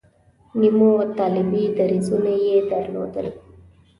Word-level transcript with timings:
نیمو 0.59 0.91
طالبي 1.17 1.63
دریځونه 1.77 2.31
یې 2.45 2.55
درلودل. 2.69 3.27